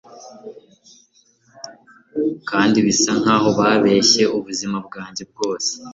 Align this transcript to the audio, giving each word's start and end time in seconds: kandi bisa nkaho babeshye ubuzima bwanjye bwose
kandi 2.49 2.77
bisa 2.85 3.11
nkaho 3.21 3.49
babeshye 3.59 4.23
ubuzima 4.37 4.77
bwanjye 4.87 5.23
bwose 5.31 5.71